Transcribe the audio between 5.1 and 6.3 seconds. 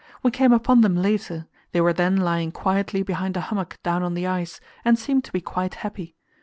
to be quite happy.